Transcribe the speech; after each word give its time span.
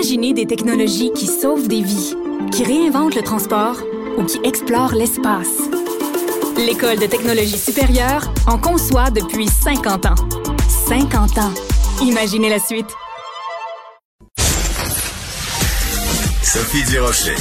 Imaginez 0.00 0.32
des 0.32 0.46
technologies 0.46 1.12
qui 1.12 1.26
sauvent 1.26 1.68
des 1.68 1.82
vies, 1.82 2.14
qui 2.52 2.64
réinventent 2.64 3.14
le 3.14 3.20
transport 3.20 3.76
ou 4.16 4.24
qui 4.24 4.40
explorent 4.44 4.94
l'espace. 4.94 5.58
L'École 6.56 6.98
de 6.98 7.04
technologie 7.04 7.58
supérieure 7.58 8.32
en 8.46 8.56
conçoit 8.56 9.10
depuis 9.10 9.46
50 9.46 10.06
ans. 10.06 10.14
50 10.88 11.36
ans. 11.36 11.52
Imaginez 12.00 12.48
la 12.48 12.58
suite. 12.58 12.86
Sophie 16.42 16.84
Durocher. 16.84 17.36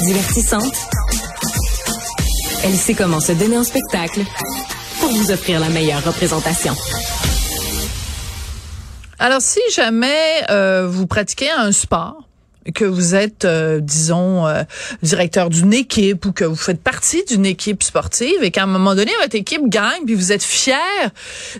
Divertissante. 0.00 0.88
Elle 2.64 2.76
sait 2.76 2.94
comment 2.94 3.20
se 3.20 3.32
donner 3.32 3.58
en 3.58 3.64
spectacle 3.64 4.22
pour 5.00 5.10
vous 5.10 5.30
offrir 5.30 5.60
la 5.60 5.68
meilleure 5.68 6.02
représentation. 6.02 6.74
Alors, 9.22 9.40
si 9.40 9.60
jamais 9.72 10.42
euh, 10.50 10.88
vous 10.90 11.06
pratiquez 11.06 11.48
un 11.48 11.70
sport, 11.70 12.28
que 12.74 12.84
vous 12.84 13.14
êtes, 13.14 13.44
euh, 13.44 13.78
disons, 13.78 14.48
euh, 14.48 14.64
directeur 15.04 15.48
d'une 15.48 15.72
équipe 15.72 16.26
ou 16.26 16.32
que 16.32 16.44
vous 16.44 16.56
faites 16.56 16.82
partie 16.82 17.24
d'une 17.26 17.46
équipe 17.46 17.84
sportive 17.84 18.42
et 18.42 18.50
qu'à 18.50 18.64
un 18.64 18.66
moment 18.66 18.96
donné, 18.96 19.12
votre 19.20 19.36
équipe 19.36 19.68
gagne, 19.68 20.06
puis 20.06 20.16
vous 20.16 20.32
êtes 20.32 20.42
fier 20.42 20.76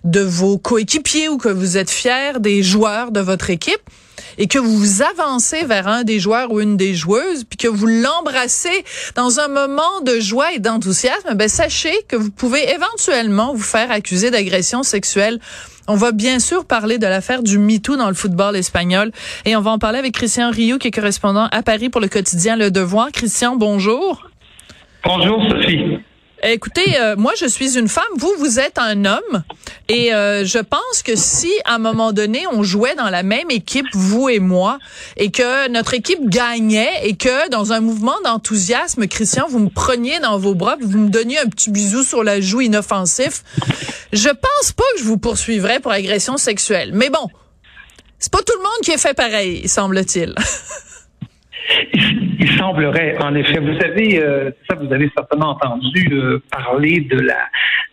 de 0.02 0.18
vos 0.18 0.58
coéquipiers 0.58 1.28
ou 1.28 1.38
que 1.38 1.48
vous 1.48 1.76
êtes 1.76 1.90
fier 1.90 2.40
des 2.40 2.64
joueurs 2.64 3.12
de 3.12 3.20
votre 3.20 3.48
équipe, 3.48 3.82
et 4.38 4.48
que 4.48 4.58
vous 4.58 4.76
vous 4.76 5.02
avancez 5.02 5.64
vers 5.64 5.86
un 5.86 6.02
des 6.02 6.18
joueurs 6.18 6.50
ou 6.50 6.60
une 6.60 6.76
des 6.76 6.94
joueuses, 6.94 7.44
puis 7.44 7.58
que 7.58 7.68
vous 7.68 7.86
l'embrassez 7.86 8.84
dans 9.14 9.38
un 9.38 9.48
moment 9.48 10.00
de 10.04 10.18
joie 10.18 10.52
et 10.52 10.58
d'enthousiasme, 10.58 11.34
ben 11.34 11.48
sachez 11.48 11.94
que 12.08 12.16
vous 12.16 12.30
pouvez 12.30 12.72
éventuellement 12.72 13.54
vous 13.54 13.62
faire 13.62 13.92
accuser 13.92 14.32
d'agression 14.32 14.82
sexuelle. 14.82 15.38
On 15.88 15.96
va 15.96 16.12
bien 16.12 16.38
sûr 16.38 16.64
parler 16.64 16.98
de 16.98 17.06
l'affaire 17.06 17.42
du 17.42 17.58
MeToo 17.58 17.96
dans 17.96 18.08
le 18.08 18.14
football 18.14 18.54
espagnol 18.56 19.10
et 19.44 19.56
on 19.56 19.60
va 19.60 19.72
en 19.72 19.78
parler 19.78 19.98
avec 19.98 20.14
Christian 20.14 20.50
Rio 20.50 20.78
qui 20.78 20.88
est 20.88 20.92
correspondant 20.92 21.48
à 21.50 21.62
Paris 21.62 21.88
pour 21.88 22.00
le 22.00 22.08
quotidien 22.08 22.56
Le 22.56 22.70
Devoir. 22.70 23.10
Christian, 23.10 23.56
bonjour. 23.56 24.28
Bonjour 25.04 25.42
Sophie. 25.50 25.98
Écoutez, 26.44 26.98
euh, 26.98 27.14
moi 27.14 27.32
je 27.38 27.46
suis 27.46 27.78
une 27.78 27.86
femme, 27.86 28.04
vous 28.16 28.34
vous 28.36 28.58
êtes 28.58 28.76
un 28.76 29.04
homme 29.04 29.44
et 29.88 30.12
euh, 30.12 30.44
je 30.44 30.58
pense 30.58 31.04
que 31.04 31.14
si 31.14 31.52
à 31.64 31.76
un 31.76 31.78
moment 31.78 32.12
donné 32.12 32.48
on 32.50 32.64
jouait 32.64 32.96
dans 32.96 33.10
la 33.10 33.22
même 33.22 33.48
équipe 33.52 33.86
vous 33.94 34.28
et 34.28 34.40
moi 34.40 34.80
et 35.16 35.30
que 35.30 35.68
notre 35.68 35.94
équipe 35.94 36.28
gagnait 36.28 36.90
et 37.04 37.14
que 37.14 37.48
dans 37.50 37.72
un 37.72 37.78
mouvement 37.78 38.16
d'enthousiasme 38.24 39.06
Christian 39.06 39.46
vous 39.48 39.60
me 39.60 39.68
preniez 39.68 40.18
dans 40.18 40.36
vos 40.36 40.56
bras, 40.56 40.76
vous 40.80 40.98
me 40.98 41.10
donniez 41.10 41.38
un 41.38 41.46
petit 41.46 41.70
bisou 41.70 42.02
sur 42.02 42.24
la 42.24 42.40
joue 42.40 42.62
inoffensif, 42.62 43.44
je 44.12 44.28
pense 44.28 44.72
pas 44.72 44.84
que 44.94 44.98
je 44.98 45.04
vous 45.04 45.18
poursuivrais 45.18 45.78
pour 45.78 45.92
agression 45.92 46.38
sexuelle. 46.38 46.90
Mais 46.92 47.08
bon, 47.08 47.28
c'est 48.18 48.32
pas 48.32 48.42
tout 48.42 48.56
le 48.56 48.64
monde 48.64 48.80
qui 48.82 48.90
est 48.90 48.98
fait 48.98 49.14
pareil, 49.14 49.68
semble-t-il. 49.68 50.34
Il, 52.38 52.50
semblerait, 52.58 53.16
en 53.20 53.34
effet. 53.34 53.58
Vous 53.60 53.78
savez, 53.78 54.20
euh, 54.22 54.50
ça, 54.68 54.76
vous 54.76 54.92
avez 54.92 55.10
certainement 55.16 55.50
entendu 55.50 56.08
euh, 56.12 56.42
parler 56.50 57.00
de 57.00 57.20
la 57.20 57.48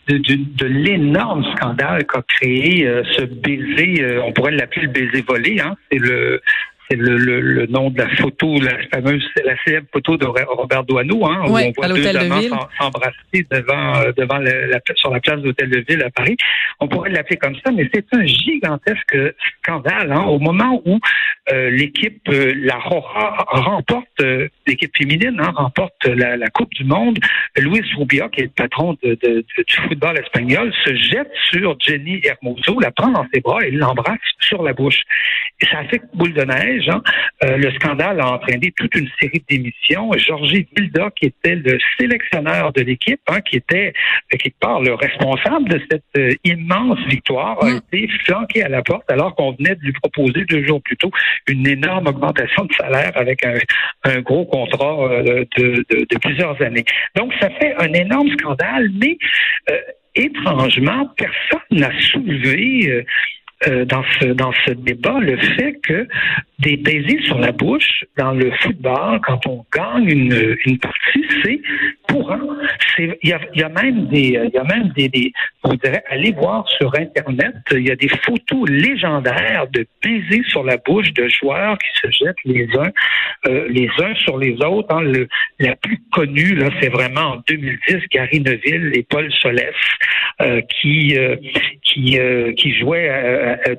de, 0.08 0.18
de, 0.18 0.66
l'énorme 0.66 1.44
scandale 1.56 2.06
qu'a 2.06 2.24
créé 2.24 2.88
euh, 2.88 3.04
ce 3.16 3.26
baiser. 3.26 4.20
on 4.26 4.32
pourrait 4.32 4.52
l'appeler 4.52 4.88
le 4.88 4.92
baiser 4.92 5.22
volé. 5.22 5.60
Hein, 5.60 5.76
c'est 5.92 6.00
le 6.00 6.42
c'est 6.90 6.98
le, 6.98 7.18
le, 7.18 7.68
nom 7.68 7.90
de 7.90 8.00
la 8.00 8.10
photo, 8.16 8.60
la 8.60 8.78
fameuse, 8.92 9.24
la 9.46 9.56
célèbre 9.64 9.88
photo 9.94 10.18
de 10.18 10.26
Robert 10.26 10.84
Doisneau, 10.86 11.26
hein, 11.26 11.44
où 11.48 11.58
on 11.58 11.72
voit 11.72 11.88
deux 11.88 12.08
amants 12.16 12.68
s'embrasser 12.80 13.46
devant, 13.52 13.96
euh, 13.98 14.12
devant 14.18 14.38
la, 14.38 14.80
sur 14.96 15.12
la 15.12 15.20
place 15.20 15.40
d'Hôtel 15.42 15.70
de 15.70 15.86
Ville 15.88 16.04
à 16.04 16.10
Paris. 16.10 16.36
On 16.80 16.88
pourrait 16.88 17.12
l'appeler 17.12 17.38
comme 17.38 17.56
ça, 17.64 17.72
mais 17.72 17.90
c'est 17.94 18.06
un 18.12 18.26
gigantesque 18.26 19.18
scandale 19.62 20.12
hein, 20.12 20.24
au 20.24 20.40
moment 20.40 20.82
où 20.86 21.00
euh, 21.52 21.70
l'équipe, 21.70 22.28
euh, 22.30 22.54
la 22.58 22.78
Rora, 22.78 23.46
remporte, 23.50 24.24
l'équipe 24.66 24.96
féminine 24.98 25.40
hein, 25.40 25.52
remporte 25.56 26.06
la, 26.06 26.38
la, 26.38 26.48
Coupe 26.48 26.74
du 26.74 26.84
Monde. 26.84 27.20
Luis 27.58 27.84
Rubia, 27.98 28.30
qui 28.30 28.42
est 28.42 28.46
le 28.46 28.50
patron 28.50 28.98
de, 29.04 29.18
de, 29.22 29.46
du 29.58 29.76
football 29.88 30.18
espagnol, 30.18 30.74
se 30.84 30.96
jette 30.96 31.32
sur 31.52 31.76
Jenny 31.80 32.22
Hermoso, 32.24 32.80
la 32.80 32.92
prend 32.92 33.10
dans 33.10 33.26
ses 33.34 33.42
bras 33.42 33.60
et 33.64 33.72
l'embrasse 33.72 34.18
sur 34.40 34.64
la 34.64 34.74
bouche. 34.74 35.02
Ça 35.62 35.84
fait 35.90 36.02
boule 36.14 36.34
de 36.34 36.44
neige 36.44 36.90
euh, 37.44 37.58
le 37.58 37.72
scandale 37.72 38.20
a 38.20 38.34
entraîné 38.34 38.72
toute 38.76 38.94
une 38.96 39.10
série 39.20 39.44
d'émissions. 39.50 40.12
Georgie 40.18 40.68
Vilda, 40.76 41.10
qui 41.16 41.28
était 41.28 41.56
le 41.56 41.78
sélectionneur 41.98 42.74
de 42.74 42.82
l'équipe, 42.82 43.22
hein, 43.28 43.40
qui 43.42 43.58
était 43.58 43.94
euh, 44.34 44.38
quelque 44.38 44.60
part 44.60 44.82
le 44.82 44.94
responsable 44.94 45.70
de 45.70 45.82
cette 45.90 46.04
euh, 46.18 46.32
immense 46.44 47.00
victoire, 47.08 47.64
a 47.64 47.72
mm. 47.72 47.78
été 47.78 48.10
flanqué 48.26 48.64
à 48.64 48.70
la 48.70 48.82
porte 48.82 49.10
alors 49.10 49.36
qu'on 49.36 49.52
venait 49.54 49.76
de 49.76 49.82
lui 49.82 49.94
proposer 49.94 50.44
deux 50.46 50.66
jours 50.66 50.82
plus 50.82 50.98
tôt 50.98 51.12
une 51.48 51.66
énorme 51.68 52.08
augmentation 52.08 52.66
de 52.66 52.74
salaire 52.74 53.12
avec 53.16 53.46
un, 53.46 54.22
gros 54.22 54.46
contrat 54.46 55.22
de, 55.24 56.18
plusieurs 56.20 56.62
années. 56.62 56.86
Donc, 57.16 57.34
ça 57.40 57.50
fait 57.52 57.74
un 57.78 57.92
énorme 57.94 58.30
scandale, 58.38 58.90
mais 59.02 59.18
étrangement, 60.16 61.10
personne 61.18 61.62
n'a 61.72 61.92
soulevé 62.00 63.06
euh, 63.68 63.84
dans 63.84 64.04
ce 64.20 64.28
dans 64.28 64.54
ce 64.66 64.72
débat 64.72 65.20
le 65.20 65.36
fait 65.36 65.74
que 65.84 66.08
des 66.60 66.78
baisers 66.78 67.22
sur 67.26 67.40
la 67.40 67.52
bouche 67.52 68.06
dans 68.18 68.32
le 68.32 68.52
football 68.62 69.20
quand 69.22 69.46
on 69.48 69.66
gagne 69.76 70.10
une, 70.10 70.58
une 70.66 70.78
partie 70.78 71.26
c'est 71.44 71.60
courant 72.10 72.40
c'est 72.96 73.20
il 73.22 73.30
y 73.30 73.34
a, 73.34 73.40
y 73.56 73.64
a 73.64 73.68
même 73.68 74.08
des 74.08 74.40
il 74.46 74.52
y 74.54 74.58
a 74.58 74.64
même 74.64 74.94
des, 74.96 75.10
des 75.10 75.34
on 75.66 75.74
dirait 75.74 76.02
allez 76.10 76.32
voir 76.32 76.70
sur 76.70 76.96
internet 76.96 77.54
il 77.72 77.86
y 77.86 77.92
a 77.92 77.98
des 77.98 78.08
photos 78.08 78.70
légendaires 78.70 79.68
de 79.74 79.86
baisers 80.02 80.46
sur 80.48 80.64
la 80.64 80.78
bouche 80.78 81.12
de 81.12 81.28
joueurs 81.28 81.78
qui 81.80 82.00
se 82.02 82.12
jettent 82.12 82.44
les 82.46 82.66
uns 82.78 82.92
euh, 83.48 83.68
les 83.70 83.90
uns 84.02 84.16
sur 84.16 84.38
les 84.38 84.54
autres 84.64 84.96
hein. 84.96 85.02
le, 85.02 85.28
la 85.60 85.76
plus 85.76 86.00
connue 86.14 86.56
là 86.56 86.70
c'est 86.82 86.90
vraiment 86.90 87.34
en 87.34 87.44
2010 87.46 88.08
Gary 88.10 88.40
Neville 88.40 88.92
et 88.94 89.04
Paul 89.04 89.30
Solès 89.34 89.76
euh, 90.42 90.62
qui 90.80 91.18
qui 91.84 92.18
qui 92.56 92.80
jouaient 92.80 93.10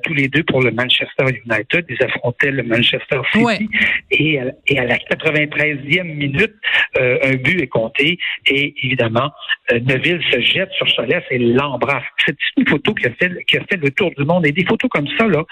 tous 0.03 0.13
les 0.13 0.27
deux 0.27 0.43
pour 0.43 0.61
le 0.61 0.71
Manchester 0.71 1.25
United. 1.45 1.85
Ils 1.89 2.03
affrontaient 2.03 2.51
le 2.51 2.63
Manchester 2.63 3.21
City. 3.33 3.69
Et, 4.11 4.39
et, 4.67 4.79
à 4.79 4.85
la 4.85 4.97
93e 4.97 6.03
minute, 6.03 6.53
euh, 6.99 7.17
un 7.23 7.35
but 7.35 7.61
est 7.61 7.67
compté. 7.67 8.17
Et 8.47 8.73
évidemment, 8.83 9.31
euh, 9.71 9.79
Neville 9.79 10.21
se 10.31 10.41
jette 10.41 10.71
sur 10.73 10.89
Solès 10.89 11.23
et 11.29 11.37
l'embrasse. 11.37 12.03
C'est 12.25 12.35
une 12.57 12.67
photo 12.67 12.93
qui 12.93 13.07
a, 13.07 13.11
fait, 13.11 13.31
qui 13.45 13.57
a 13.57 13.61
fait 13.69 13.77
le 13.77 13.91
tour 13.91 14.11
du 14.17 14.25
monde. 14.25 14.45
Et 14.45 14.51
des 14.51 14.65
photos 14.65 14.89
comme 14.89 15.07
ça, 15.17 15.27
là, 15.27 15.43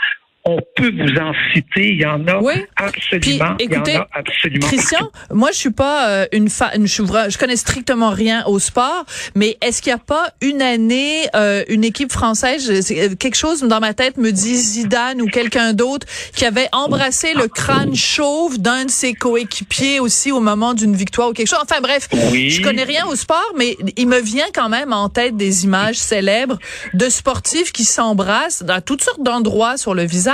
on 0.45 0.59
peut 0.75 0.91
vous 0.91 1.19
en 1.19 1.33
citer. 1.53 1.91
Il 1.91 2.01
y 2.01 2.05
en 2.05 2.25
a 2.27 2.39
absolument. 2.77 3.55
écoutez, 3.59 3.91
il 3.91 3.95
y 3.95 3.97
en 3.97 4.01
a 4.01 4.07
absolument. 4.13 4.67
Christian, 4.67 5.11
moi, 5.31 5.49
je 5.51 5.57
suis 5.57 5.71
pas 5.71 6.09
euh, 6.09 6.25
une 6.31 6.49
fan. 6.49 6.87
Je, 6.87 7.03
je 7.03 7.37
connais 7.37 7.57
strictement 7.57 8.09
rien 8.09 8.45
au 8.45 8.59
sport, 8.59 9.05
mais 9.35 9.57
est-ce 9.61 9.81
qu'il 9.81 9.91
n'y 9.91 9.99
a 9.99 10.03
pas 10.03 10.31
une 10.41 10.61
année, 10.61 11.27
euh, 11.35 11.63
une 11.67 11.83
équipe 11.83 12.11
française, 12.11 12.69
euh, 12.91 13.15
quelque 13.15 13.35
chose 13.35 13.61
dans 13.63 13.79
ma 13.79 13.93
tête 13.93 14.17
me 14.17 14.31
dit 14.31 14.55
Zidane 14.55 15.21
ou 15.21 15.27
quelqu'un 15.27 15.73
d'autre 15.73 16.07
qui 16.35 16.45
avait 16.45 16.69
embrassé 16.71 17.33
le 17.33 17.47
crâne 17.47 17.95
chauve 17.95 18.59
d'un 18.59 18.85
de 18.85 18.91
ses 18.91 19.13
coéquipiers 19.13 19.99
aussi 19.99 20.31
au 20.31 20.39
moment 20.39 20.73
d'une 20.73 20.95
victoire 20.95 21.29
ou 21.29 21.33
quelque 21.33 21.47
chose? 21.49 21.59
Enfin 21.61 21.81
bref, 21.81 22.07
oui. 22.31 22.49
je 22.49 22.61
connais 22.61 22.83
rien 22.83 23.05
au 23.07 23.15
sport, 23.15 23.53
mais 23.57 23.75
il 23.97 24.07
me 24.07 24.19
vient 24.19 24.47
quand 24.53 24.69
même 24.69 24.93
en 24.93 25.09
tête 25.09 25.35
des 25.35 25.65
images 25.65 25.97
célèbres 25.97 26.57
de 26.93 27.09
sportifs 27.09 27.73
qui 27.73 27.83
s'embrassent 27.83 28.63
dans 28.63 28.81
toutes 28.81 29.03
sortes 29.03 29.21
d'endroits 29.21 29.77
sur 29.77 29.93
le 29.93 30.03
visage 30.03 30.28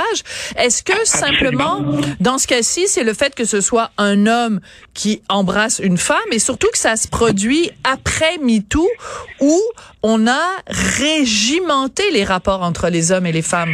est-ce 0.58 0.84
que 0.84 1.06
simplement, 1.06 1.84
dans 2.20 2.38
ce 2.38 2.48
cas-ci, 2.48 2.88
c'est 2.88 3.04
le 3.04 3.14
fait 3.14 3.36
que 3.36 3.46
ce 3.46 3.62
soit 3.62 3.92
un 3.98 4.28
homme 4.28 4.60
qui 4.94 5.22
embrasse 5.30 5.80
une 5.80 5.98
femme 5.98 6.18
et 6.32 6.40
surtout 6.40 6.70
que 6.72 6.78
ça 6.78 6.96
se 6.96 7.08
produit 7.08 7.72
après 7.84 8.38
MeToo 8.42 8.88
où 9.42 9.62
on 10.04 10.28
a 10.28 10.50
régimenté 10.68 12.04
les 12.12 12.24
rapports 12.24 12.64
entre 12.64 12.90
les 12.90 13.12
hommes 13.12 13.26
et 13.26 13.32
les 13.32 13.42
femmes? 13.42 13.74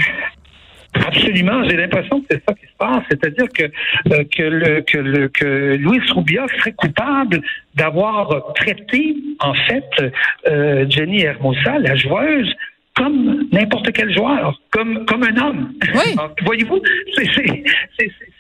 Absolument, 0.94 1.64
j'ai 1.70 1.78
l'impression 1.78 2.20
que 2.20 2.28
c'est 2.32 2.44
ça 2.46 2.54
qui 2.54 2.66
se 2.66 2.76
passe, 2.78 3.04
c'est-à-dire 3.10 3.48
que 3.54 3.64
euh, 3.64 4.24
que 4.30 4.44
le 4.44 4.82
que 4.82 4.98
le 4.98 5.30
que 5.30 5.78
Louis 5.78 6.02
Roubia 6.14 6.46
serait 6.58 6.74
coupable 6.74 7.42
d'avoir 7.76 8.54
traité 8.56 9.16
en 9.40 9.54
fait 9.54 9.90
euh, 10.48 10.86
Jenny 10.90 11.22
Hermosa, 11.22 11.80
la 11.80 11.96
joueuse, 11.96 12.54
comme 12.96 13.48
n'importe 13.52 13.92
quel 13.94 14.14
joueur, 14.14 14.60
comme, 14.72 15.06
comme 15.06 15.24
un 15.24 15.38
homme. 15.38 15.74
Oui. 15.94 16.16
Voyez-vous, 16.46 16.82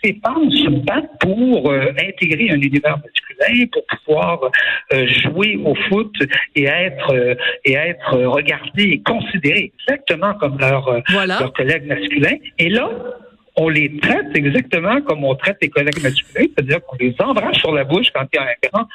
ces 0.03 0.19
femmes 0.24 0.50
se 0.51 0.69
battent 0.69 1.19
pour 1.19 1.71
euh, 1.71 1.92
intégrer 2.00 2.50
un 2.51 2.59
univers 2.62 2.98
masculin, 2.98 3.65
pour 3.71 3.83
pouvoir 3.86 4.51
euh, 4.94 5.07
jouer 5.07 5.59
au 5.63 5.75
foot 5.89 6.13
et 6.56 6.65
être 6.65 7.13
euh, 7.13 7.36
et 7.65 7.74
être 7.74 8.18
regardées 8.18 8.83
et 8.83 9.01
considérées 9.03 9.71
exactement 9.80 10.33
comme 10.36 10.57
leurs 10.59 11.01
leur 11.27 11.54
collègues 11.54 11.86
masculins. 11.86 12.38
Et 12.57 12.69
là, 12.69 12.89
on 13.61 13.69
les 13.69 13.95
traite 13.99 14.35
exactement 14.35 15.01
comme 15.01 15.23
on 15.23 15.35
traite 15.35 15.57
les 15.61 15.69
collègues 15.69 16.01
masculins, 16.01 16.47
c'est-à-dire 16.55 16.83
qu'on 16.85 16.97
les 16.99 17.15
embrasse 17.19 17.57
sur 17.57 17.73
la 17.73 17.83
bouche 17.83 18.07
quand 18.13 18.25
il 18.33 18.37
y 18.37 18.39
a 18.39 18.43
un 18.43 18.67
grand, 18.67 18.87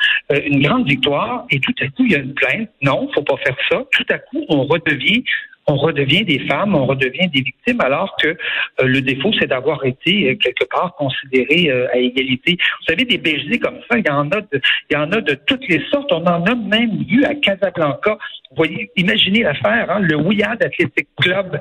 une 0.45 0.63
grande 0.63 0.89
victoire, 0.89 1.47
et 1.51 1.61
tout 1.61 1.75
à 1.81 1.87
coup, 1.87 2.05
il 2.05 2.13
y 2.13 2.17
a 2.17 2.19
une 2.19 2.35
plainte. 2.35 2.69
Non, 2.83 3.09
faut 3.15 3.23
pas 3.23 3.37
faire 3.37 3.57
ça. 3.71 3.85
Tout 3.93 4.07
à 4.11 4.19
coup, 4.19 4.45
on 4.49 4.65
redevient 4.65 5.23
on 5.67 5.77
redevient 5.77 6.25
des 6.25 6.39
femmes, 6.47 6.75
on 6.75 6.87
redevient 6.87 7.29
des 7.29 7.41
victimes, 7.41 7.81
alors 7.81 8.17
que 8.23 8.37
le 8.83 9.01
défaut, 9.01 9.33
c'est 9.39 9.49
d'avoir 9.49 9.85
été 9.85 10.37
quelque 10.39 10.65
part 10.71 10.95
considéré 10.97 11.71
à 11.93 11.97
égalité. 11.97 12.57
Vous 12.81 12.87
savez, 12.89 13.05
des 13.05 13.19
BG 13.19 13.59
comme 13.59 13.79
ça, 13.91 13.99
il 13.99 14.07
y 14.07 14.11
en 14.11 14.31
a 14.31 14.41
de, 14.41 14.61
il 14.91 14.95
y 14.95 14.97
en 14.97 15.11
a 15.13 15.21
de 15.21 15.35
toutes 15.47 15.67
les 15.69 15.83
sortes. 15.91 16.13
On 16.13 16.25
en 16.25 16.45
a 16.45 16.55
même 16.55 17.05
vu 17.05 17.25
à 17.25 17.35
Casablanca. 17.35 18.17
Vous 18.51 18.57
voyez, 18.57 18.91
imaginez 18.97 19.43
l'affaire, 19.43 19.91
hein, 19.91 19.99
le 20.01 20.17
Wiyad 20.17 20.63
Athletic 20.63 21.09
Club, 21.21 21.61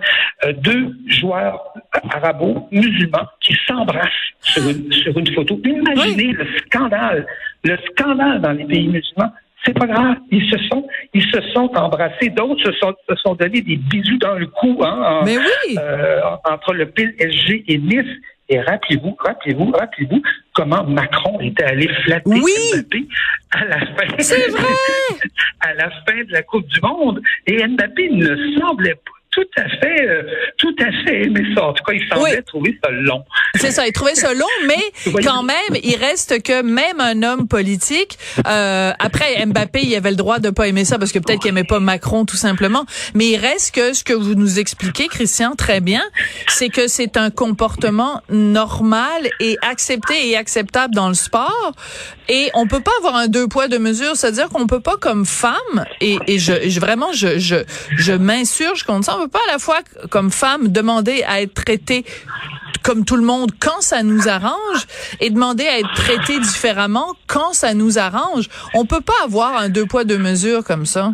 deux 0.57 0.95
joueurs 1.07 1.73
arabo-musulmans 2.11 3.27
qui 3.41 3.55
s'embrassent 3.67 4.09
sur 4.41 4.69
une, 4.69 4.91
sur 4.91 5.17
une 5.17 5.33
photo. 5.33 5.59
Imaginez 5.65 6.31
le 6.33 6.47
scandale, 6.65 7.25
le 7.63 7.77
scandale 7.89 8.41
dans 8.41 8.51
les 8.51 8.65
pays 8.65 8.87
musulmans. 8.87 9.31
C'est 9.65 9.73
pas 9.73 9.88
grave. 9.88 10.17
Ils 10.31 10.47
se 10.50 10.57
sont, 10.69 10.88
ils 11.13 11.23
se 11.23 11.41
sont 11.53 11.69
embrassés. 11.75 12.29
D'autres 12.29 12.63
se 12.63 12.71
sont, 12.73 12.94
se 13.09 13.15
sont 13.15 13.35
donné 13.35 13.62
des 13.62 13.77
bisous 13.77 14.17
dans 14.19 14.35
le 14.35 14.45
cou, 14.47 14.79
hein, 14.83 15.21
Mais 15.25 15.38
oui. 15.38 15.75
euh, 15.77 16.19
entre 16.50 16.73
le 16.73 16.85
PSG 16.85 17.63
et 17.67 17.77
Nice. 17.77 18.06
Et 18.47 18.59
rappelez-vous, 18.62 19.15
rappelez-vous, 19.19 19.71
rappelez-vous 19.71 20.21
comment 20.53 20.83
Macron 20.83 21.39
était 21.41 21.63
allé 21.63 21.88
flatter 22.03 22.29
Oui. 22.29 22.51
Mbappé 22.75 23.07
à 23.51 23.65
la 23.65 23.79
fin. 23.79 24.15
C'est 24.19 24.50
vrai. 24.51 24.62
à 25.62 25.73
la 25.73 25.89
fin 25.89 26.23
de 26.23 26.31
la 26.31 26.44
Coupe 26.44 26.67
du 26.67 26.79
Monde. 26.81 27.21
Et 27.47 27.65
Mbappé 27.65 28.09
ne 28.12 28.59
semblait 28.59 28.94
pas 28.94 29.14
tout 29.35 29.43
à 29.57 29.67
fait, 29.67 30.01
euh, 30.07 30.23
tout 30.57 30.75
à 30.79 30.91
fait 31.03 31.23
aimer 31.25 31.43
ça. 31.55 31.65
En 31.65 31.73
tout 31.73 31.83
cas, 31.83 31.93
il 31.93 32.07
semblait 32.09 32.37
Oui. 32.37 32.43
trouver 32.47 32.79
ça 32.83 32.89
long. 32.91 33.23
C'est 33.55 33.71
ça, 33.71 33.85
il 33.85 33.91
trouvait 33.91 34.15
ça 34.15 34.33
long, 34.33 34.47
mais 34.65 35.13
quand 35.23 35.43
même, 35.43 35.55
il 35.83 35.95
reste 35.97 36.41
que 36.41 36.61
même 36.61 36.99
un 36.99 37.21
homme 37.21 37.47
politique, 37.47 38.17
euh, 38.47 38.91
après 38.97 39.45
Mbappé, 39.45 39.81
il 39.83 39.93
avait 39.95 40.11
le 40.11 40.15
droit 40.15 40.39
de 40.39 40.49
pas 40.49 40.67
aimer 40.67 40.85
ça 40.85 40.97
parce 40.97 41.11
que 41.11 41.19
peut-être 41.19 41.41
qu'il 41.41 41.49
aimait 41.49 41.63
pas 41.65 41.79
Macron 41.79 42.25
tout 42.25 42.37
simplement, 42.37 42.85
mais 43.13 43.25
il 43.27 43.37
reste 43.37 43.75
que 43.75 43.93
ce 43.93 44.03
que 44.03 44.13
vous 44.13 44.35
nous 44.35 44.57
expliquez, 44.59 45.07
Christian, 45.07 45.55
très 45.55 45.81
bien, 45.81 46.01
c'est 46.47 46.69
que 46.69 46.88
c'est 46.88 47.17
un 47.17 47.29
comportement 47.29 48.21
normal 48.29 49.29
et 49.39 49.57
accepté 49.61 50.29
et 50.29 50.38
acceptable 50.38 50.95
dans 50.95 51.09
le 51.09 51.13
sport, 51.13 51.73
et 52.29 52.49
on 52.53 52.67
peut 52.67 52.79
pas 52.81 52.91
avoir 52.99 53.15
un 53.15 53.27
deux 53.27 53.47
poids 53.47 53.67
deux 53.67 53.79
mesures, 53.79 54.15
c'est-à-dire 54.15 54.49
qu'on 54.49 54.65
peut 54.67 54.79
pas 54.79 54.95
comme 54.97 55.25
femme, 55.25 55.85
et, 56.01 56.17
et 56.27 56.39
je, 56.39 56.53
je- 56.69 56.79
vraiment 56.79 57.11
je 57.13 57.38
je 57.39 57.55
je 57.97 58.13
m'insurge 58.13 58.83
contre 58.83 59.05
ça, 59.05 59.17
on 59.19 59.25
peut 59.25 59.31
pas 59.31 59.39
à 59.50 59.54
la 59.54 59.60
fois 59.60 59.80
comme 60.10 60.31
femme 60.31 60.68
demander 60.68 61.24
à 61.24 61.42
être 61.42 61.54
traitée 61.54 62.06
comme 62.83 63.06
tout 63.06 63.16
le 63.16 63.24
monde 63.24 63.51
quand 63.60 63.81
ça 63.81 64.04
nous 64.04 64.27
arrange 64.27 64.86
et 65.19 65.31
demander 65.31 65.66
à 65.66 65.80
être 65.80 65.94
traité 65.95 66.39
différemment 66.39 67.16
quand 67.25 67.54
ça 67.54 67.74
nous 67.74 67.98
arrange. 67.98 68.50
On 68.75 68.86
peut 68.86 69.01
pas 69.01 69.13
avoir 69.24 69.57
un 69.57 69.69
deux 69.69 69.88
poids 69.88 70.04
deux 70.04 70.19
mesures 70.19 70.63
comme 70.63 70.86
ça. 70.86 71.13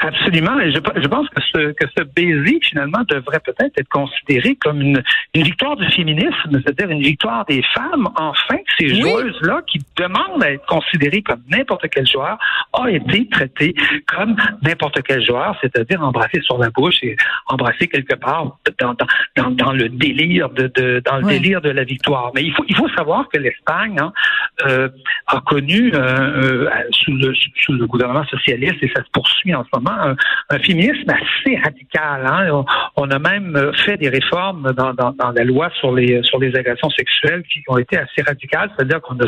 Absolument. 0.00 0.58
Et 0.60 0.72
je, 0.72 0.78
je 0.96 1.08
pense 1.08 1.28
que 1.28 1.42
ce, 1.52 1.72
que 1.72 1.86
ce 1.96 2.02
baiser, 2.04 2.58
finalement, 2.62 3.00
devrait 3.08 3.40
peut-être 3.40 3.78
être 3.78 3.88
considéré 3.88 4.56
comme 4.56 4.80
une, 4.80 5.02
une 5.34 5.42
victoire 5.42 5.76
du 5.76 5.86
féminisme, 5.90 6.50
c'est-à-dire 6.52 6.90
une 6.90 7.02
victoire 7.02 7.44
des 7.46 7.62
femmes. 7.74 8.08
Enfin, 8.16 8.56
ces 8.78 8.86
Oui. 8.86 9.00
joueuses-là 9.00 9.62
qui 9.66 9.78
demandent 9.96 10.42
à 10.42 10.52
être 10.52 10.66
considérées 10.66 11.22
comme 11.22 11.40
n'importe 11.48 11.86
quel 11.90 12.06
joueur 12.06 12.38
a 12.72 12.90
été 12.90 13.28
traitées 13.28 13.74
comme 14.06 14.36
n'importe 14.62 15.00
quel 15.02 15.24
joueur, 15.24 15.56
c'est-à-dire 15.60 16.02
embrassé 16.02 16.40
sur 16.42 16.58
la 16.58 16.70
bouche 16.70 17.02
et 17.02 17.16
embrassé 17.46 17.86
quelque 17.88 18.14
part 18.14 18.56
dans, 18.80 18.94
dans, 18.94 19.06
dans, 19.36 19.50
dans 19.50 19.72
le 19.72 19.88
délire 19.88 20.50
de, 20.50 20.70
de 20.74 21.02
dans 21.04 21.18
le 21.18 21.26
délire 21.26 21.60
de 21.60 21.70
la 21.70 21.84
victoire. 21.84 22.30
Mais 22.34 22.42
il 22.42 22.52
faut 22.52 22.64
il 22.68 22.76
faut 22.76 22.88
savoir 22.90 23.28
que 23.28 23.38
l'Espagne 23.38 23.98
hein, 24.00 24.12
euh, 24.66 24.88
a 25.26 25.40
connu 25.40 25.92
euh, 25.94 25.98
euh, 25.98 26.70
sous 26.90 27.12
le 27.16 27.32
sous 27.62 27.72
le 27.72 27.86
gouvernement 27.86 28.24
socialiste 28.26 28.76
et 28.82 28.90
ça 28.94 29.02
se 29.02 29.10
poursuit 29.12 29.54
en 29.54 29.64
ce 29.64 29.70
moment 29.74 29.96
un, 30.08 30.16
un 30.50 30.58
féminisme 30.58 31.10
assez 31.10 31.56
radical. 31.56 32.26
Hein. 32.26 32.48
On, 32.52 32.64
on 32.96 33.10
a 33.10 33.18
même 33.18 33.56
euh, 33.56 33.72
fait 33.84 33.96
des 33.96 34.08
réformes 34.08 34.72
dans, 34.72 34.92
dans, 34.94 35.12
dans 35.12 35.30
la 35.30 35.44
loi 35.44 35.70
sur 35.80 35.92
les 35.94 36.22
sur 36.22 36.38
les 36.38 36.54
agressions 36.56 36.90
sexuelles 36.90 37.42
qui 37.50 37.62
ont 37.68 37.78
été 37.78 37.96
assez 37.96 38.22
radicales, 38.22 38.70
c'est-à-dire 38.76 39.00
qu'on 39.00 39.18
a 39.20 39.26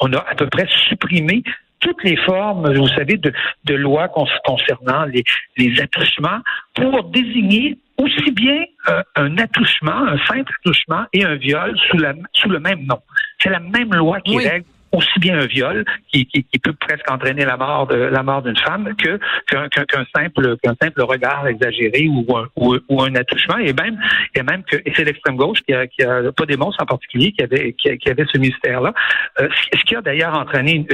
on 0.00 0.12
a 0.12 0.18
à 0.18 0.34
peu 0.34 0.46
près 0.48 0.66
supprimé 0.88 1.42
toutes 1.80 2.02
les 2.04 2.16
formes, 2.16 2.72
vous 2.72 2.88
savez, 2.88 3.16
de, 3.18 3.30
de 3.64 3.74
lois 3.74 4.08
con- 4.08 4.26
concernant 4.44 5.04
les, 5.04 5.22
les 5.58 5.78
attouchements 5.80 6.40
pour 6.74 7.04
désigner 7.10 7.76
aussi 7.98 8.30
bien 8.32 8.64
euh, 8.88 9.02
un 9.14 9.36
attouchement, 9.38 10.06
un 10.14 10.18
simple 10.26 10.52
attouchement 10.60 11.04
et 11.12 11.22
un 11.24 11.34
viol 11.36 11.76
sous, 11.90 11.98
la, 11.98 12.14
sous 12.32 12.48
le 12.48 12.60
même 12.60 12.82
nom. 12.86 12.98
C'est 13.40 13.50
la 13.50 13.60
même 13.60 13.92
loi 13.92 14.20
qui 14.22 14.36
Oui. 14.36 14.48
règle 14.48 14.64
aussi 14.92 15.18
bien 15.18 15.38
un 15.38 15.46
viol 15.46 15.84
qui, 16.12 16.26
qui, 16.26 16.44
qui 16.44 16.58
peut 16.58 16.72
presque 16.72 17.10
entraîner 17.10 17.44
la 17.44 17.56
mort 17.56 17.86
de 17.86 17.96
la 17.96 18.22
mort 18.22 18.42
d'une 18.42 18.56
femme 18.56 18.94
que 18.96 19.18
qu'un 19.48 20.06
simple 20.14 20.56
qu'un 20.62 20.74
simple 20.80 21.02
regard 21.02 21.46
exagéré 21.46 22.08
ou 22.08 22.24
un, 22.36 22.46
ou, 22.56 22.76
ou 22.88 23.02
un 23.02 23.14
attouchement. 23.14 23.58
Et 23.58 23.72
même 23.72 23.98
et 24.34 24.42
même 24.42 24.62
que 24.64 24.76
et 24.76 24.92
c'est 24.94 25.04
l'extrême 25.04 25.36
gauche 25.36 25.60
qui 25.66 25.74
a 25.74 25.86
qui 25.86 26.02
a 26.02 26.32
pas 26.32 26.46
des 26.46 26.56
monstres 26.56 26.82
en 26.82 26.86
particulier 26.86 27.32
qui 27.32 27.42
avait 27.42 27.72
qui, 27.72 27.96
qui 27.98 28.10
avait 28.10 28.26
ce 28.32 28.38
mystère 28.38 28.80
là 28.80 28.92
ce 29.38 29.84
qui 29.84 29.96
a 29.96 30.00
d'ailleurs 30.00 30.34
entraîné 30.38 30.86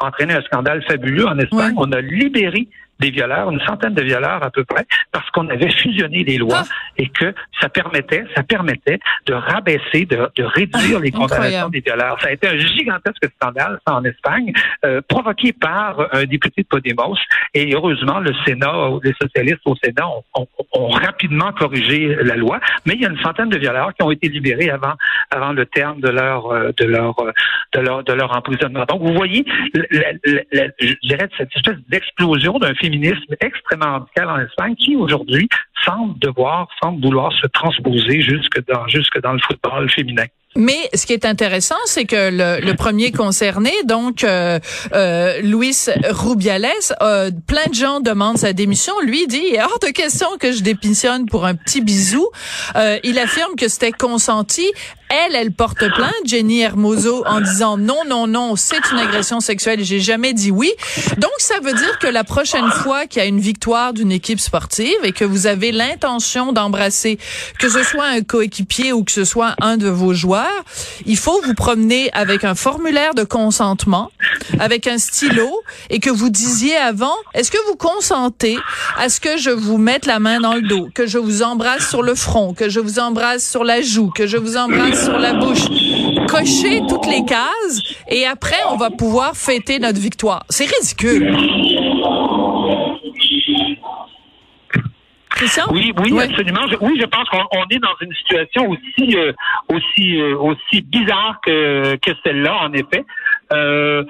entraîné 0.00 0.34
un 0.34 0.42
scandale 0.42 0.82
fabuleux 0.84 1.26
en 1.26 1.38
Espagne. 1.38 1.74
On 1.76 1.90
a 1.92 2.00
libéré 2.00 2.68
des 3.00 3.10
violeurs, 3.10 3.50
une 3.50 3.60
centaine 3.60 3.94
de 3.94 4.02
violeurs 4.02 4.42
à 4.44 4.50
peu 4.50 4.64
près, 4.64 4.84
parce 5.12 5.28
qu'on 5.30 5.48
avait 5.48 5.70
fusionné 5.70 6.24
les 6.24 6.38
lois 6.38 6.62
Ah. 6.62 6.92
et 6.96 7.08
que 7.08 7.34
ça 7.60 7.68
permettait, 7.68 8.24
ça 8.36 8.42
permettait 8.42 8.98
de 9.26 9.34
rabaisser, 9.34 10.04
de, 10.06 10.28
de 10.36 10.44
réduire 10.44 10.98
Ah, 10.98 11.02
les 11.02 11.10
condamnations 11.10 11.68
des 11.70 11.80
violeurs. 11.80 12.20
Ça 12.20 12.28
a 12.28 12.32
été 12.32 12.48
un 12.48 12.56
gigantesque 12.58 13.24
scandale, 13.36 13.78
ça, 13.86 13.94
en 13.94 14.04
Espagne, 14.04 14.52
euh, 14.84 15.00
provoqué 15.08 15.52
par 15.52 16.08
un 16.12 16.24
député 16.24 16.62
de 16.62 16.66
Podemos. 16.68 17.16
Et 17.54 17.74
heureusement, 17.74 18.20
le 18.20 18.32
Sénat, 18.44 18.72
les 19.02 19.14
socialistes 19.20 19.60
au 19.64 19.74
Sénat 19.76 20.06
ont, 20.08 20.22
ont- 20.34 20.48
ont 20.72 20.88
rapidement 20.88 21.52
corrigé 21.52 22.16
la 22.22 22.36
loi. 22.36 22.60
Mais 22.86 22.94
il 22.94 23.00
y 23.02 23.06
a 23.06 23.10
une 23.10 23.18
centaine 23.20 23.48
de 23.48 23.58
violeurs 23.58 23.92
qui 23.94 24.02
ont 24.02 24.10
été 24.10 24.28
libérés 24.28 24.70
avant, 24.70 24.94
avant 25.30 25.52
le 25.52 25.66
terme 25.66 26.00
de 26.00 26.08
leur, 26.08 26.46
euh, 26.50 26.70
de 26.78 26.84
leur, 26.84 27.18
euh, 27.20 27.32
de 27.74 27.80
leur, 27.80 28.04
de 28.04 28.12
leur 28.12 28.36
emprisonnement. 28.36 28.84
Donc, 28.88 29.02
vous 29.02 29.14
voyez, 29.14 29.44
la- 29.74 30.12
la- 30.24 30.40
la- 30.52 30.68
je 30.80 30.94
dirais 31.02 31.28
cette 31.36 31.54
espèce 31.56 31.78
d'explosion 31.88 32.58
d'un 32.58 32.74
féminisme 32.84 33.34
extrêmement 33.40 33.98
radical 33.98 34.28
en 34.28 34.40
Espagne 34.40 34.74
qui 34.76 34.96
aujourd'hui 34.96 35.48
semble 35.84 36.18
devoir, 36.18 36.68
semble 36.82 37.02
vouloir 37.02 37.32
se 37.32 37.46
transposer 37.48 38.22
jusque 38.22 38.60
dans, 38.68 39.32
le 39.32 39.38
football 39.40 39.90
féminin. 39.90 40.24
Mais 40.56 40.88
ce 40.94 41.04
qui 41.04 41.12
est 41.12 41.24
intéressant, 41.24 41.74
c'est 41.84 42.04
que 42.04 42.30
le, 42.30 42.74
premier 42.74 43.10
concerné, 43.10 43.72
donc 43.86 44.22
euh, 44.22 44.60
euh, 44.94 45.40
Luis 45.40 45.88
Rubiales, 46.10 46.66
euh, 47.02 47.30
plein 47.48 47.66
de 47.68 47.74
gens 47.74 47.98
demandent 47.98 48.38
sa 48.38 48.52
démission. 48.52 48.92
Lui 49.00 49.26
dit, 49.26 49.42
il 49.52 49.60
hors 49.60 49.80
de 49.80 49.88
question 49.88 50.28
que 50.38 50.52
je 50.52 50.62
démissionne 50.62 51.26
pour 51.26 51.44
un 51.44 51.56
petit 51.56 51.80
bisou. 51.80 52.28
Il 53.02 53.18
affirme 53.18 53.56
que 53.56 53.66
c'était 53.66 53.92
consenti. 53.92 54.70
Elle, 55.14 55.36
elle 55.36 55.52
porte 55.52 55.78
plainte, 55.94 56.12
Jenny 56.24 56.60
Hermoso, 56.60 57.24
en 57.24 57.40
disant 57.40 57.76
non, 57.76 58.00
non, 58.08 58.26
non, 58.26 58.56
c'est 58.56 58.80
une 58.90 58.98
agression 58.98 59.38
sexuelle 59.38 59.84
j'ai 59.84 60.00
jamais 60.00 60.32
dit 60.32 60.50
oui. 60.50 60.72
Donc, 61.18 61.30
ça 61.38 61.54
veut 61.62 61.72
dire 61.72 61.98
que 62.00 62.08
la 62.08 62.24
prochaine 62.24 62.68
fois 62.70 63.06
qu'il 63.06 63.22
y 63.22 63.24
a 63.24 63.28
une 63.28 63.38
victoire 63.38 63.92
d'une 63.92 64.10
équipe 64.10 64.40
sportive 64.40 64.96
et 65.04 65.12
que 65.12 65.24
vous 65.24 65.46
avez 65.46 65.70
l'intention 65.70 66.52
d'embrasser, 66.52 67.18
que 67.60 67.68
ce 67.68 67.84
soit 67.84 68.06
un 68.06 68.22
coéquipier 68.22 68.92
ou 68.92 69.04
que 69.04 69.12
ce 69.12 69.24
soit 69.24 69.54
un 69.60 69.76
de 69.76 69.88
vos 69.88 70.14
joueurs, 70.14 70.64
il 71.06 71.16
faut 71.16 71.40
vous 71.42 71.54
promener 71.54 72.10
avec 72.12 72.42
un 72.42 72.56
formulaire 72.56 73.14
de 73.14 73.22
consentement, 73.22 74.10
avec 74.58 74.88
un 74.88 74.98
stylo 74.98 75.60
et 75.90 76.00
que 76.00 76.10
vous 76.10 76.30
disiez 76.30 76.76
avant, 76.76 77.14
est-ce 77.34 77.52
que 77.52 77.64
vous 77.68 77.76
consentez 77.76 78.58
à 78.98 79.08
ce 79.08 79.20
que 79.20 79.36
je 79.36 79.50
vous 79.50 79.78
mette 79.78 80.06
la 80.06 80.18
main 80.18 80.40
dans 80.40 80.54
le 80.54 80.62
dos, 80.62 80.88
que 80.92 81.06
je 81.06 81.18
vous 81.18 81.42
embrasse 81.42 81.88
sur 81.88 82.02
le 82.02 82.16
front, 82.16 82.52
que 82.52 82.68
je 82.68 82.80
vous 82.80 82.98
embrasse 82.98 83.48
sur 83.48 83.62
la 83.62 83.80
joue, 83.80 84.10
que 84.10 84.26
je 84.26 84.36
vous 84.36 84.56
embrasse 84.56 85.03
sur 85.04 85.18
la 85.18 85.32
bouche. 85.34 85.64
Cochez 86.28 86.80
toutes 86.88 87.06
les 87.06 87.24
cases 87.24 87.82
et 88.08 88.26
après, 88.26 88.56
on 88.70 88.76
va 88.76 88.90
pouvoir 88.90 89.36
fêter 89.36 89.78
notre 89.78 90.00
victoire. 90.00 90.44
C'est 90.48 90.64
ridicule. 90.66 91.36
Christian? 95.30 95.64
Oui, 95.72 95.92
oui, 96.00 96.12
Ouais. 96.12 96.24
absolument. 96.24 96.60
Je- 96.70 96.76
oui, 96.80 96.96
je 97.00 97.06
pense 97.06 97.28
qu'on 97.28 97.42
on 97.52 97.64
est 97.70 97.78
dans 97.80 97.94
une 98.00 98.12
situation 98.14 98.70
aussi 98.70 99.16
euh, 99.16 99.32
aussi 99.68 100.20
euh, 100.20 100.36
aussi 100.38 100.80
bizarre 100.82 101.40
que, 101.44 101.96
que 101.96 102.12
celle-là, 102.24 102.54
en 102.62 102.72
effet. 102.72 103.04
Euh, 103.52 104.04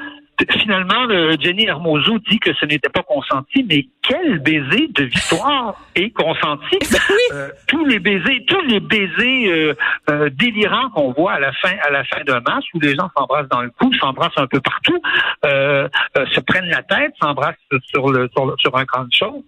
finalement, 0.58 1.04
le 1.04 1.36
Jenny 1.40 1.66
Hermoso 1.66 2.18
dit 2.30 2.38
que 2.38 2.52
ce 2.54 2.66
n'était 2.66 2.88
pas 2.88 3.02
consenti, 3.02 3.64
mais 3.68 3.86
quel 4.02 4.38
baiser 4.40 4.88
de 4.88 5.04
victoire 5.04 5.76
est 5.94 6.10
consenti? 6.10 6.78
Ben 6.90 6.98
oui. 7.10 7.16
Euh, 7.32 7.48
tous 7.68 7.84
les 7.84 7.98
baisers, 7.98 8.44
tous 8.46 8.60
les 8.62 8.80
baisers 8.80 9.46
euh, 9.48 9.74
euh, 10.10 10.30
délirants 10.30 10.90
qu'on 10.90 11.12
voit 11.12 11.32
à 11.34 11.40
la 11.40 11.52
fin, 11.52 11.72
à 11.86 11.90
la 11.90 12.04
fin 12.04 12.22
d'un 12.24 12.40
match 12.40 12.64
où 12.74 12.80
les 12.80 12.94
gens 12.94 13.08
s'embrassent 13.16 13.48
dans 13.48 13.62
le 13.62 13.70
cou, 13.70 13.92
s'embrassent 13.94 14.36
un 14.36 14.46
peu 14.46 14.60
partout, 14.60 15.00
euh, 15.44 15.88
se 16.32 16.40
prennent 16.40 16.68
la 16.68 16.82
tête, 16.82 17.12
s'embrassent 17.22 17.54
sur 17.88 18.10
le 18.10 18.28
sur, 18.34 18.46
le- 18.46 18.54
sur 18.58 18.76
un 18.76 18.84
camp 18.84 19.04
de 19.04 19.12
choses. 19.12 19.42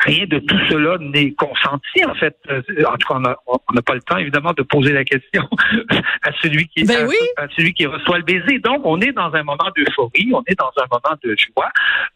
Rien 0.00 0.26
de 0.26 0.38
tout 0.38 0.58
cela 0.68 0.98
n'est 0.98 1.32
consenti, 1.32 2.04
en 2.04 2.14
fait. 2.14 2.36
En 2.48 2.96
tout 2.96 3.08
cas, 3.08 3.36
on 3.46 3.74
n'a 3.74 3.82
pas 3.82 3.94
le 3.94 4.02
temps, 4.02 4.16
évidemment, 4.16 4.52
de 4.52 4.62
poser 4.62 4.92
la 4.92 5.04
question 5.04 5.48
à 6.22 6.30
celui 6.42 6.68
qui 6.68 6.84
ben 6.84 7.08
à, 7.36 7.46
celui 7.56 7.74
qui 7.74 7.86
reçoit 7.86 8.18
le 8.18 8.24
baiser. 8.24 8.58
Donc, 8.58 8.82
on 8.84 9.00
est 9.00 9.12
dans 9.12 9.32
un 9.34 9.42
moment 9.42 9.70
d'euphorie, 9.76 10.30
on 10.32 10.42
est 10.46 10.58
dans 10.58 10.72
un 10.76 10.86
moment 10.90 11.16
de 11.22 11.36
joie. 11.36 11.70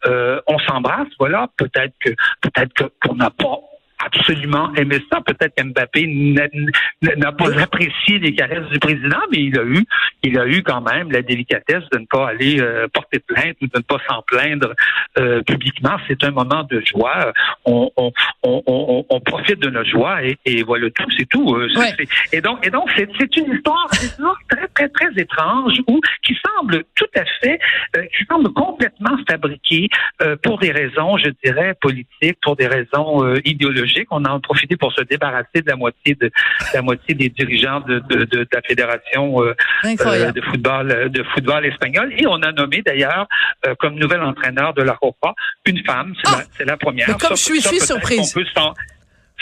Euh, 0.05 0.41
on 0.47 0.59
s'embrasse, 0.59 1.07
voilà. 1.19 1.47
Peut-être 1.57 1.93
que 1.99 2.09
peut-être 2.41 2.91
qu'on 3.01 3.15
n'a 3.15 3.29
pas 3.29 3.59
absolument 3.99 4.73
aimé 4.75 4.97
ça. 5.11 5.21
Peut-être 5.21 5.55
qu'Mbappé 5.55 6.07
n'a 7.01 7.31
pas 7.31 7.59
apprécié 7.59 8.19
les 8.19 8.35
caresses 8.35 8.67
du 8.69 8.79
président, 8.79 9.19
mais 9.31 9.43
il 9.43 9.59
a 9.59 9.63
eu, 9.63 9.83
il 10.23 10.37
a 10.39 10.47
eu 10.47 10.63
quand 10.63 10.81
même 10.81 11.11
la 11.11 11.21
délicatesse 11.21 11.83
de 11.91 11.99
ne 11.99 12.05
pas 12.05 12.29
aller 12.29 12.59
euh, 12.59 12.87
porter 12.93 13.19
plainte 13.19 13.55
ou 13.61 13.67
de 13.67 13.77
ne 13.77 13.81
pas 13.81 13.97
s'en 14.07 14.21
plaindre 14.23 14.73
euh, 15.17 15.41
publiquement. 15.43 15.97
C'est 16.07 16.23
un 16.23 16.31
moment 16.31 16.63
de 16.63 16.81
joie. 16.85 17.33
On, 17.65 17.89
on, 17.97 18.11
on, 18.43 19.05
on, 19.09 19.19
profite 19.21 19.59
de 19.59 19.69
notre 19.69 19.89
joie 19.89 20.23
et, 20.23 20.37
et 20.45 20.63
voilà 20.63 20.89
tout, 20.91 21.09
c'est 21.17 21.27
tout. 21.27 21.55
Euh, 21.55 21.67
et 22.31 22.41
donc, 22.41 22.65
et 22.65 22.69
donc, 22.69 22.89
c'est 22.95 23.37
une 23.37 23.53
histoire, 23.53 23.87
très, 24.49 24.67
très, 24.73 24.89
très 24.89 25.21
étrange 25.21 25.79
ou 25.87 25.99
qui 26.23 26.37
semble 26.45 26.83
tout 26.95 27.07
à 27.15 27.25
fait, 27.41 27.59
qui 27.93 28.25
semble 28.29 28.51
complètement 28.53 29.17
fabriquée 29.27 29.89
pour 30.43 30.59
des 30.59 30.71
raisons, 30.71 31.17
je 31.17 31.29
dirais, 31.43 31.73
politiques, 31.81 32.37
pour 32.41 32.55
des 32.55 32.67
raisons 32.67 33.35
idéologiques 33.45 33.94
on 34.11 34.23
a 34.25 34.29
en 34.29 34.39
profité 34.39 34.75
pour 34.77 34.91
se 34.93 35.01
débarrasser 35.03 35.61
de 35.61 35.69
la 35.69 35.75
moitié 35.75 36.15
de, 36.15 36.31
la 36.73 36.81
moitié 36.81 37.15
des 37.15 37.29
dirigeants 37.29 37.81
de, 37.81 38.47
la 38.51 38.61
fédération 38.61 39.41
euh, 39.41 39.55
euh, 39.85 40.31
de 40.31 40.41
football 40.41 41.09
de 41.09 41.23
football 41.33 41.65
espagnol. 41.65 42.13
Et 42.17 42.25
on 42.27 42.41
a 42.41 42.51
nommé 42.51 42.81
d'ailleurs 42.81 43.27
euh, 43.65 43.75
comme 43.79 43.95
nouvel 43.95 44.21
entraîneur 44.21 44.73
de 44.73 44.83
la 44.83 44.93
Copa 44.93 45.33
une 45.65 45.83
femme. 45.85 46.13
C'est 46.57 46.65
la, 46.65 46.73
ah! 46.73 46.77
première. 46.77 47.07
Mais 47.09 47.15
comme 47.15 47.35
je 47.35 47.43
suis, 47.43 47.61
surprise. 47.61 48.35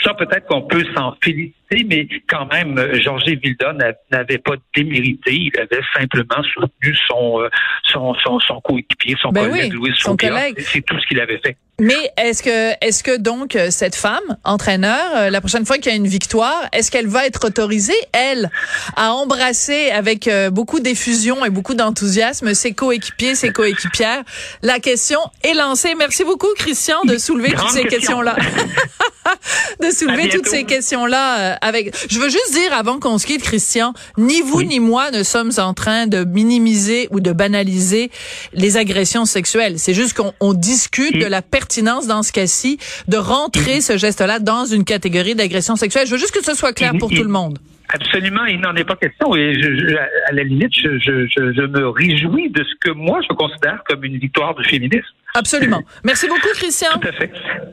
Ça, 0.02 0.12
peut-être 0.14 0.46
qu'on 0.46 0.62
peut 0.62 0.84
s'en 0.94 1.16
féliciter, 1.22 1.54
mais 1.88 2.06
quand 2.28 2.46
même, 2.52 2.78
Georges 3.00 3.24
Vilda 3.24 3.72
n'avait 4.10 4.38
pas 4.38 4.54
démérité. 4.76 5.32
Il 5.32 5.52
avait 5.58 5.82
simplement 5.96 6.42
soutenu 6.54 6.96
son, 7.08 7.48
son, 7.84 8.14
son, 8.40 8.60
coéquipier, 8.60 9.16
son 9.20 9.30
ben 9.30 9.48
collègue 9.48 9.72
Louis 9.72 9.92
C'est 9.96 10.82
tout 10.82 10.98
ce 10.98 11.06
qu'il 11.06 11.20
avait 11.20 11.38
fait. 11.38 11.56
Mais 11.80 12.12
est-ce 12.16 12.44
que 12.44 12.72
est-ce 12.86 13.02
que 13.02 13.16
donc 13.16 13.56
euh, 13.56 13.68
cette 13.70 13.96
femme 13.96 14.22
entraîneur 14.44 15.16
euh, 15.16 15.30
la 15.30 15.40
prochaine 15.40 15.66
fois 15.66 15.76
qu'il 15.76 15.90
y 15.90 15.94
a 15.94 15.96
une 15.96 16.06
victoire, 16.06 16.68
est-ce 16.72 16.92
qu'elle 16.92 17.08
va 17.08 17.26
être 17.26 17.46
autorisée 17.46 17.92
elle 18.12 18.48
à 18.94 19.12
embrasser 19.12 19.90
avec 19.90 20.28
euh, 20.28 20.50
beaucoup 20.50 20.78
d'effusion 20.78 21.44
et 21.44 21.50
beaucoup 21.50 21.74
d'enthousiasme 21.74 22.54
ses 22.54 22.74
coéquipiers, 22.74 23.34
ses 23.34 23.52
coéquipières? 23.52 24.22
La 24.62 24.78
question 24.78 25.18
est 25.42 25.54
lancée. 25.54 25.96
Merci 25.98 26.22
beaucoup 26.22 26.52
Christian 26.56 27.02
de 27.04 27.18
soulever 27.18 27.50
toutes 27.50 27.70
ces 27.70 27.84
questions-là. 27.86 28.36
de 29.80 29.90
soulever 29.90 30.28
toutes 30.28 30.46
ces 30.46 30.64
questions-là 30.64 31.58
avec 31.64 31.94
Je 32.10 32.20
veux 32.20 32.28
juste 32.28 32.52
dire 32.52 32.72
avant 32.72 33.00
qu'on 33.00 33.18
se 33.18 33.26
quitte 33.26 33.42
Christian, 33.42 33.94
ni 34.18 34.42
vous 34.42 34.62
ni 34.62 34.80
moi 34.80 35.10
ne 35.10 35.22
sommes 35.22 35.50
en 35.58 35.74
train 35.74 36.06
de 36.06 36.24
minimiser 36.24 37.08
ou 37.10 37.20
de 37.20 37.32
banaliser 37.32 38.10
les 38.52 38.76
agressions 38.76 39.24
sexuelles. 39.24 39.78
C'est 39.78 39.94
juste 39.94 40.14
qu'on 40.14 40.54
discute 40.54 41.18
de 41.18 41.26
la 41.26 41.42
pertinence 41.42 42.06
dans 42.06 42.22
ce 42.22 42.32
cas-ci 42.32 42.78
de 43.08 43.16
rentrer 43.16 43.80
ce 43.80 43.96
geste-là 43.96 44.38
dans 44.38 44.66
une 44.66 44.84
catégorie 44.84 45.34
d'agression 45.34 45.76
sexuelle. 45.76 46.06
Je 46.06 46.12
veux 46.12 46.18
juste 46.18 46.34
que 46.34 46.44
ce 46.44 46.54
soit 46.54 46.72
clair 46.72 46.92
pour 46.98 47.10
tout 47.10 47.22
le 47.22 47.28
monde. 47.28 47.58
Absolument, 47.88 48.44
il 48.46 48.60
n'en 48.60 48.74
est 48.74 48.84
pas 48.84 48.96
question. 48.96 49.36
Et 49.36 49.54
je, 49.54 49.96
à 49.96 50.32
la 50.32 50.42
limite, 50.42 50.72
je, 50.74 50.98
je, 50.98 51.66
me 51.66 51.88
réjouis 51.88 52.50
de 52.50 52.64
ce 52.64 52.74
que 52.80 52.90
moi 52.90 53.20
je 53.28 53.34
considère 53.34 53.82
comme 53.86 54.04
une 54.04 54.18
victoire 54.18 54.54
du 54.54 54.64
féminisme. 54.64 55.06
Absolument. 55.34 55.82
Merci 56.02 56.26
beaucoup, 56.28 56.48
Christian. 56.54 56.88
Tout 57.00 57.08
à 57.08 57.12
fait. 57.12 57.30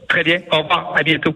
Très 0.09 0.23
bien. 0.23 0.37
Au 0.51 0.61
revoir. 0.61 0.93
À 0.95 1.03
bientôt. 1.03 1.33